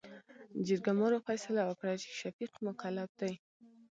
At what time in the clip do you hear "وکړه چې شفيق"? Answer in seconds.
1.65-2.51